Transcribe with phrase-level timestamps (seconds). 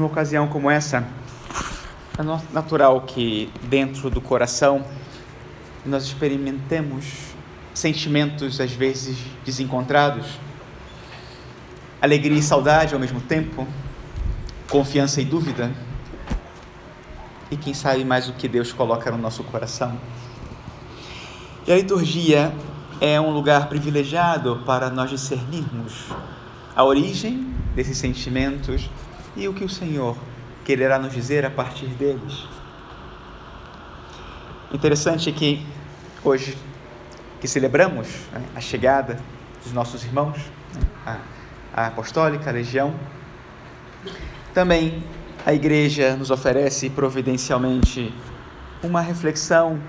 [0.00, 1.06] numa ocasião como essa,
[2.18, 2.22] é
[2.54, 4.82] natural que dentro do coração
[5.84, 7.04] nós experimentemos
[7.74, 10.26] sentimentos às vezes desencontrados,
[12.00, 13.68] alegria e saudade ao mesmo tempo,
[14.70, 15.70] confiança e dúvida,
[17.50, 19.98] e quem sabe mais o que Deus coloca no nosso coração.
[21.66, 22.54] E a liturgia
[23.00, 26.06] é um lugar privilegiado para nós discernirmos
[26.74, 28.88] a origem desses sentimentos
[29.36, 30.16] e o que o Senhor
[30.64, 32.46] quererá nos dizer a partir deles.
[34.72, 35.66] Interessante que
[36.22, 36.56] hoje
[37.40, 39.18] que celebramos né, a chegada
[39.64, 40.36] dos nossos irmãos,
[40.74, 41.18] né, a,
[41.74, 42.94] a apostólica, a legião,
[44.52, 45.02] também
[45.44, 48.12] a igreja nos oferece providencialmente
[48.82, 49.80] uma reflexão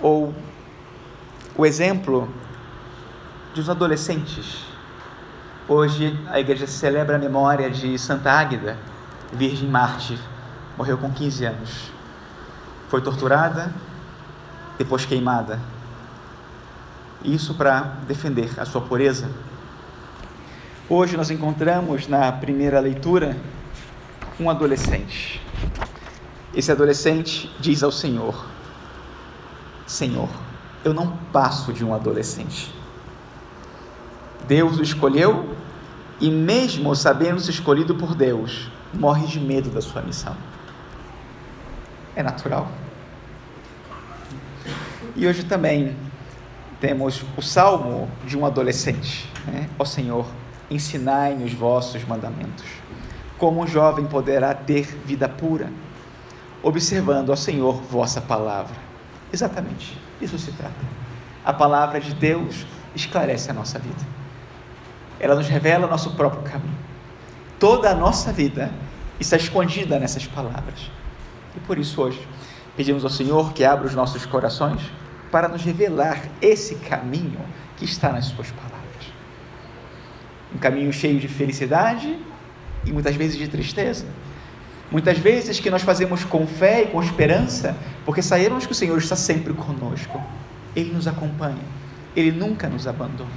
[0.00, 0.34] ou
[1.56, 2.28] o exemplo
[3.54, 4.65] dos adolescentes.
[5.68, 8.78] Hoje a igreja celebra a memória de Santa Águida,
[9.32, 10.16] Virgem Mártir,
[10.78, 11.90] morreu com 15 anos.
[12.88, 13.74] Foi torturada,
[14.78, 15.58] depois queimada.
[17.24, 19.28] Isso para defender a sua pureza.
[20.88, 23.36] Hoje nós encontramos na primeira leitura
[24.38, 25.42] um adolescente.
[26.54, 28.46] Esse adolescente diz ao Senhor:
[29.84, 30.28] Senhor,
[30.84, 32.72] eu não passo de um adolescente.
[34.46, 35.56] Deus o escolheu
[36.20, 40.36] e, mesmo sabendo-se escolhido por Deus, morre de medo da sua missão.
[42.14, 42.68] É natural.
[45.14, 45.96] E hoje também
[46.80, 49.68] temos o salmo de um adolescente: né?
[49.78, 50.26] Ó Senhor,
[50.70, 52.64] ensinai-me os vossos mandamentos.
[53.38, 55.70] Como um jovem poderá ter vida pura?
[56.62, 58.76] Observando ao Senhor vossa palavra.
[59.32, 60.74] Exatamente, isso se trata.
[61.44, 64.16] A palavra de Deus esclarece a nossa vida.
[65.18, 66.76] Ela nos revela o nosso próprio caminho.
[67.58, 68.70] Toda a nossa vida
[69.18, 70.90] está escondida nessas palavras.
[71.56, 72.20] E por isso hoje
[72.76, 74.80] pedimos ao Senhor que abra os nossos corações
[75.30, 77.40] para nos revelar esse caminho
[77.76, 78.76] que está nas suas palavras.
[80.54, 82.18] Um caminho cheio de felicidade
[82.84, 84.06] e muitas vezes de tristeza.
[84.90, 88.96] Muitas vezes que nós fazemos com fé e com esperança, porque sabemos que o Senhor
[88.98, 90.22] está sempre conosco.
[90.76, 91.62] Ele nos acompanha,
[92.14, 93.30] ele nunca nos abandona.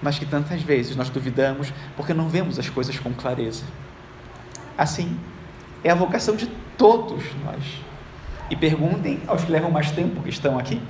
[0.00, 3.64] Mas que tantas vezes nós duvidamos porque não vemos as coisas com clareza.
[4.76, 5.18] Assim,
[5.82, 7.64] é a vocação de todos nós.
[8.50, 10.80] E perguntem aos que levam mais tempo que estão aqui.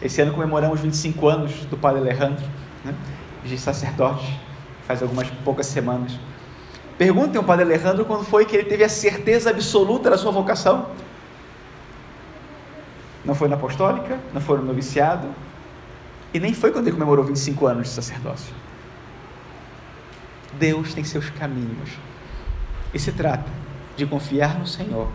[0.00, 2.44] Esse ano comemoramos 25 anos do Padre Alejandro,
[2.84, 2.94] né,
[3.44, 4.38] de sacerdote,
[4.86, 6.18] faz algumas poucas semanas.
[6.98, 10.86] Perguntem ao Padre Alejandro quando foi que ele teve a certeza absoluta da sua vocação.
[13.24, 15.28] Não foi na apostólica, não foi no noviciado,
[16.36, 18.54] e nem foi quando ele comemorou 25 anos de sacerdócio.
[20.58, 21.90] Deus tem seus caminhos.
[22.94, 23.50] E se trata
[23.96, 25.08] de confiar no Senhor,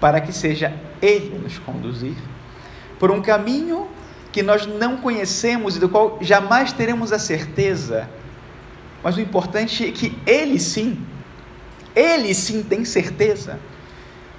[0.00, 2.16] para que seja Ele nos conduzir
[2.98, 3.88] por um caminho
[4.30, 8.08] que nós não conhecemos e do qual jamais teremos a certeza
[9.02, 11.04] mas o importante é que ele sim,
[11.94, 13.58] ele sim tem certeza.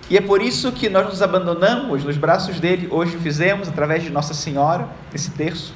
[0.10, 2.88] E é por isso que nós nos abandonamos nos braços dele.
[2.90, 5.74] Hoje fizemos através de Nossa Senhora, esse terço.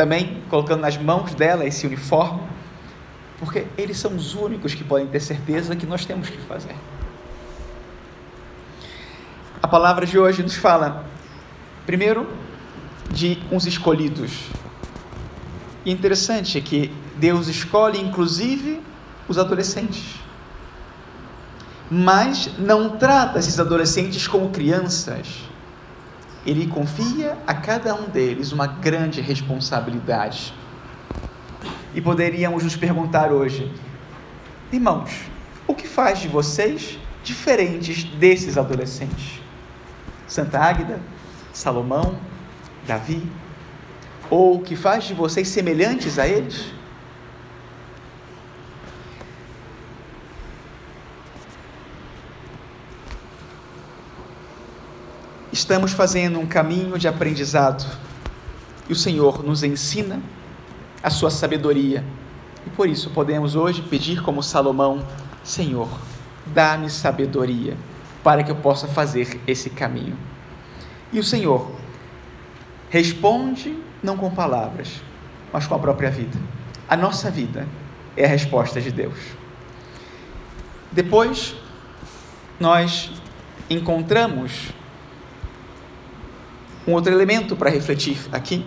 [0.00, 2.40] Também colocando nas mãos dela esse uniforme,
[3.38, 6.74] porque eles são os únicos que podem ter certeza que nós temos que fazer.
[9.62, 11.04] A palavra de hoje nos fala,
[11.84, 12.26] primeiro,
[13.10, 14.44] de uns escolhidos,
[15.84, 18.80] e interessante é que Deus escolhe inclusive
[19.28, 20.14] os adolescentes.
[21.90, 25.42] Mas não trata esses adolescentes como crianças.
[26.46, 30.54] Ele confia a cada um deles uma grande responsabilidade.
[31.94, 33.70] E poderíamos nos perguntar hoje,
[34.72, 35.10] irmãos,
[35.66, 39.40] o que faz de vocês diferentes desses adolescentes?
[40.26, 41.00] Santa Águida,
[41.52, 42.16] Salomão,
[42.86, 43.22] Davi,
[44.30, 46.72] ou que faz de vocês semelhantes a eles?
[55.70, 57.86] Estamos fazendo um caminho de aprendizado
[58.88, 60.20] e o Senhor nos ensina
[61.00, 62.04] a sua sabedoria.
[62.66, 65.06] E por isso podemos hoje pedir, como Salomão:
[65.44, 65.88] Senhor,
[66.46, 67.76] dá-me sabedoria
[68.20, 70.18] para que eu possa fazer esse caminho.
[71.12, 71.70] E o Senhor
[72.88, 75.00] responde não com palavras,
[75.52, 76.36] mas com a própria vida.
[76.88, 77.64] A nossa vida
[78.16, 79.20] é a resposta de Deus.
[80.90, 81.54] Depois,
[82.58, 83.12] nós
[83.70, 84.72] encontramos
[86.86, 88.64] um outro elemento para refletir aqui.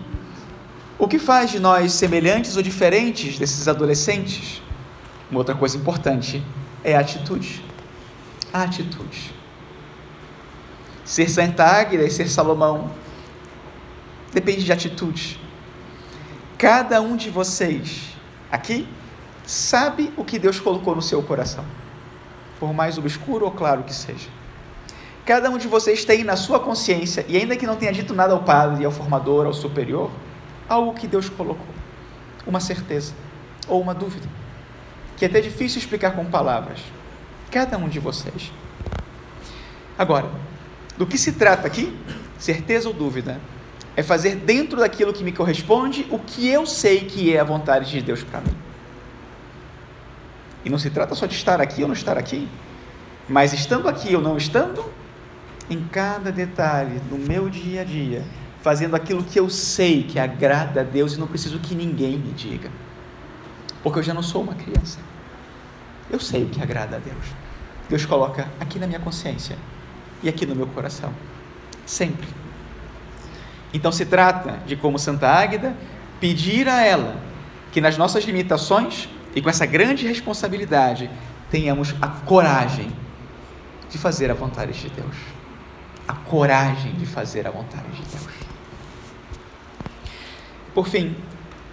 [0.98, 4.62] O que faz de nós semelhantes ou diferentes desses adolescentes?
[5.30, 6.44] Uma outra coisa importante
[6.82, 7.64] é a atitude.
[8.52, 9.34] A atitude.
[11.04, 12.90] Ser Santa Águida e ser Salomão
[14.32, 15.40] depende de atitude.
[16.56, 18.16] Cada um de vocês
[18.50, 18.88] aqui
[19.44, 21.64] sabe o que Deus colocou no seu coração,
[22.58, 24.28] por mais obscuro ou claro que seja.
[25.24, 28.34] Cada um de vocês tem na sua consciência, e ainda que não tenha dito nada
[28.34, 30.10] ao padre, ao formador, ao superior,
[30.68, 31.66] algo que Deus colocou,
[32.46, 33.14] uma certeza
[33.66, 34.28] ou uma dúvida,
[35.16, 36.80] que é até difícil explicar com palavras.
[37.50, 38.52] Cada um de vocês.
[39.96, 40.28] Agora,
[40.98, 41.96] do que se trata aqui,
[42.38, 43.40] certeza ou dúvida,
[43.96, 47.90] é fazer dentro daquilo que me corresponde o que eu sei que é a vontade
[47.90, 48.54] de Deus para mim.
[50.64, 52.48] E não se trata só de estar aqui ou não estar aqui,
[53.28, 54.84] mas estando aqui ou não estando,
[55.68, 58.24] em cada detalhe do meu dia a dia,
[58.62, 62.32] fazendo aquilo que eu sei que agrada a Deus e não preciso que ninguém me
[62.32, 62.70] diga,
[63.82, 64.98] porque eu já não sou uma criança.
[66.10, 67.26] Eu sei o que agrada a Deus.
[67.88, 69.56] Deus coloca aqui na minha consciência
[70.22, 71.12] e aqui no meu coração,
[71.84, 72.28] sempre.
[73.72, 75.74] Então se trata de, como Santa Águida,
[76.20, 77.16] pedir a ela
[77.72, 81.10] que nas nossas limitações e com essa grande responsabilidade
[81.50, 82.90] tenhamos a coragem
[83.90, 85.33] de fazer a vontade de Deus.
[86.06, 88.34] A coragem de fazer a vontade de Deus.
[90.74, 91.16] Por fim,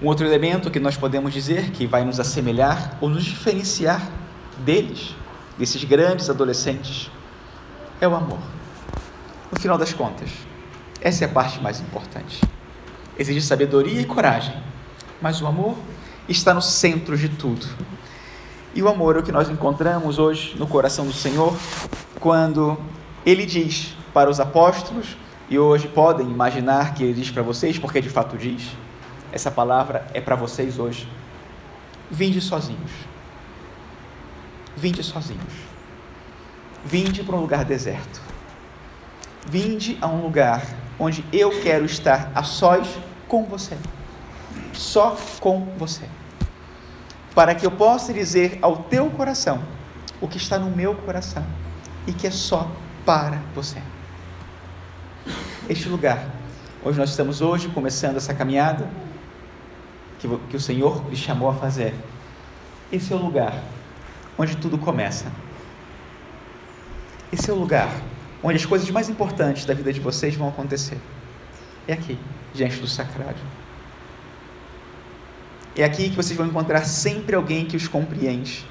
[0.02, 4.02] um outro elemento que nós podemos dizer que vai nos assemelhar ou nos diferenciar
[4.60, 5.16] deles,
[5.58, 7.12] desses grandes adolescentes,
[8.00, 8.40] é o amor.
[9.52, 10.30] No final das contas,
[11.02, 12.42] essa é a parte mais importante.
[13.18, 14.56] Exige sabedoria e coragem,
[15.22, 15.76] mas o amor
[16.30, 17.68] está no centro de tudo.
[18.74, 21.56] E o amor é o que nós encontramos hoje no coração do Senhor,
[22.20, 22.78] quando
[23.26, 25.18] ele diz para os apóstolos,
[25.50, 28.72] e hoje podem imaginar que ele diz para vocês, porque de fato diz,
[29.32, 31.08] essa palavra é para vocês hoje.
[32.10, 32.92] Vinde sozinhos.
[34.76, 35.54] Vinde sozinhos.
[36.84, 38.22] Vinde para um lugar deserto.
[39.46, 40.66] Vinde a um lugar
[41.00, 42.88] onde eu quero estar a sós
[43.28, 43.78] com você.
[44.74, 46.06] Só com você.
[47.34, 49.64] Para que eu possa dizer ao teu coração
[50.20, 51.46] o que está no meu coração
[52.06, 52.70] e que é só
[53.06, 53.82] para você.
[55.70, 56.28] Este lugar,
[56.84, 58.90] onde nós estamos hoje começando essa caminhada,
[60.20, 61.94] que, que o Senhor lhe chamou a fazer,
[62.92, 63.54] esse é o lugar
[64.38, 65.32] onde tudo começa.
[67.32, 67.90] Esse é o lugar
[68.44, 70.98] onde as coisas mais importantes da vida de vocês vão acontecer.
[71.88, 72.18] É aqui,
[72.54, 73.38] diante do sacrário.
[75.76, 78.66] É aqui que vocês vão encontrar sempre alguém que os compreende,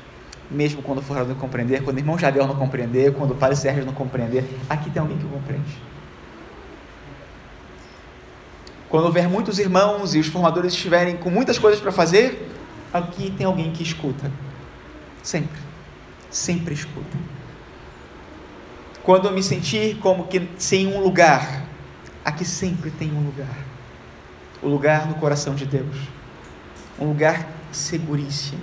[0.50, 3.86] mesmo quando for não compreender, quando o irmão Jadel não compreender, quando o pai Sérgio
[3.86, 5.90] não compreender, aqui tem alguém que compreende.
[8.90, 12.50] Quando houver muitos irmãos e os formadores estiverem com muitas coisas para fazer,
[12.92, 14.30] aqui tem alguém que escuta.
[15.22, 15.60] Sempre.
[16.28, 17.16] Sempre escuta.
[19.04, 21.64] Quando eu me sentir como que sem um lugar,
[22.24, 23.56] aqui sempre tem um lugar.
[24.60, 25.96] O lugar no coração de Deus.
[26.98, 28.60] Um lugar seguríssimo,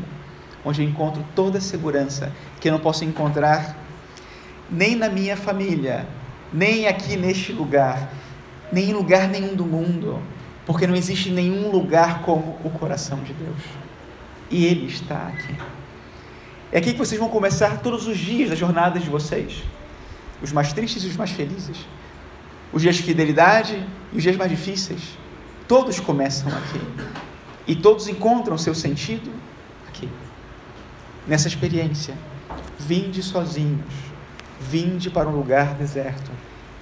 [0.64, 3.78] onde eu encontro toda a segurança que eu não posso encontrar
[4.70, 6.06] nem na minha família,
[6.52, 8.12] nem aqui neste lugar,
[8.72, 10.22] nem em lugar nenhum do mundo,
[10.66, 13.62] porque não existe nenhum lugar como o coração de Deus.
[14.50, 15.56] E Ele está aqui.
[16.72, 19.64] É aqui que vocês vão começar todos os dias da jornada de vocês
[20.42, 21.78] os mais tristes e os mais felizes,
[22.72, 23.84] os dias de fidelidade
[24.14, 25.18] e os dias mais difíceis.
[25.68, 26.82] Todos começam aqui
[27.66, 29.32] e todos encontram seu sentido
[29.88, 30.10] aqui,
[31.28, 32.16] nessa experiência.
[32.80, 33.94] Vinde sozinhos,
[34.60, 36.32] vinde para um lugar deserto.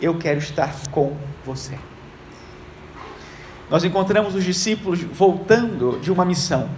[0.01, 1.77] Eu quero estar com você.
[3.69, 6.69] Nós encontramos os discípulos voltando de uma missão,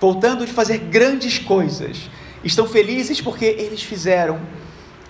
[0.00, 2.10] voltando de fazer grandes coisas.
[2.44, 4.40] Estão felizes porque eles fizeram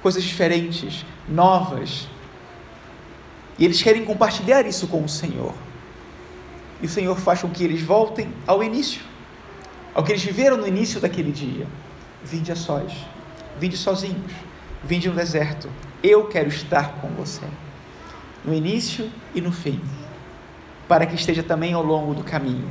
[0.01, 2.09] coisas diferentes, novas.
[3.59, 5.53] E eles querem compartilhar isso com o Senhor.
[6.81, 9.03] E o Senhor faz com que eles voltem ao início,
[9.93, 11.67] ao que eles viveram no início daquele dia.
[12.23, 12.93] Vinde a sós,
[13.59, 14.33] vinde sozinhos,
[14.83, 15.69] vinde no deserto.
[16.03, 17.45] Eu quero estar com você,
[18.45, 19.81] no início e no fim,
[20.87, 22.69] para que esteja também ao longo do caminho.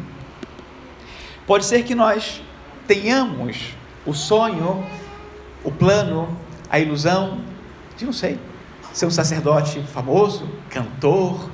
[1.46, 2.42] Pode ser que nós
[2.88, 3.74] tenhamos
[4.06, 4.86] o sonho,
[5.64, 6.38] o plano
[6.70, 7.42] a ilusão
[7.96, 8.40] de, não sei,
[8.94, 11.50] ser um sacerdote famoso, cantor,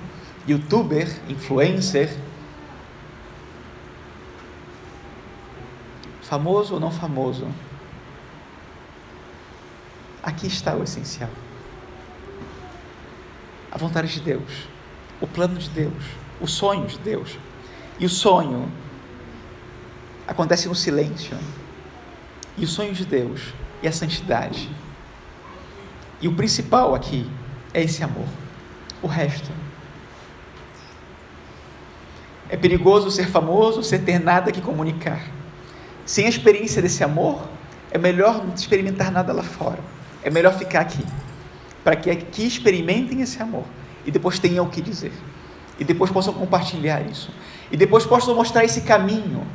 [0.48, 2.15] youtuber, influencer.
[6.22, 7.48] Famoso ou não famoso?
[10.24, 11.30] Aqui está o essencial.
[13.70, 14.70] A vontade de Deus,
[15.20, 16.03] o plano de Deus,
[16.39, 17.38] o sonho de Deus.
[18.00, 18.72] E o sonho
[20.27, 21.38] acontece no silêncio.
[22.56, 24.70] e o sonho de Deus e a santidade.
[26.22, 27.30] E o principal aqui
[27.74, 28.27] é esse amor.
[29.01, 29.50] O resto.
[32.48, 35.20] É perigoso ser famoso, ser ter nada que comunicar.
[36.06, 37.42] Sem a experiência desse amor,
[37.92, 39.80] é melhor não experimentar nada lá fora.
[40.24, 41.03] É melhor ficar aqui.
[41.84, 43.65] Para que aqui experimentem esse amor
[44.06, 45.12] e depois tenham o que dizer.
[45.80, 47.30] E depois possam compartilhar isso.
[47.72, 49.46] E depois possam mostrar esse caminho.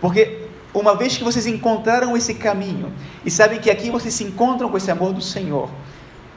[0.00, 2.92] Porque uma vez que vocês encontraram esse caminho
[3.24, 5.70] e sabem que aqui vocês se encontram com esse amor do Senhor,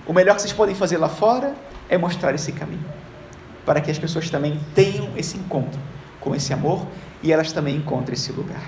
[0.06, 1.54] o melhor que vocês podem fazer lá fora
[1.90, 2.86] é mostrar esse caminho,
[3.66, 5.80] para que as pessoas também tenham esse encontro
[6.20, 6.88] com esse amor
[7.22, 8.64] e elas também encontrem esse lugar.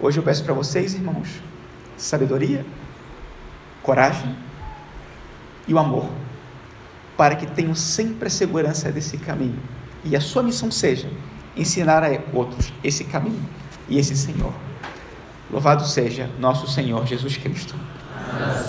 [0.00, 1.28] Hoje eu peço para vocês, irmãos,
[1.96, 2.66] sabedoria,
[3.82, 4.36] coragem
[5.66, 6.08] e o amor,
[7.16, 9.60] para que tenham sempre a segurança desse caminho
[10.04, 11.10] e a sua missão seja
[11.56, 13.42] ensinar a outros esse caminho
[13.88, 14.52] e esse Senhor.
[15.50, 17.74] Louvado seja nosso Senhor Jesus Cristo.